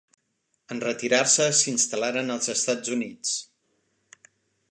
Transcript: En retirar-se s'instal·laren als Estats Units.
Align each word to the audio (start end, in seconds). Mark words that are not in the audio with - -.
En 0.75 0.79
retirar-se 0.83 1.45
s'instal·laren 1.59 2.35
als 2.37 2.51
Estats 2.55 2.93
Units. 2.97 3.37